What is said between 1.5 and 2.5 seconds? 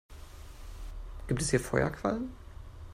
hier Feuerquallen?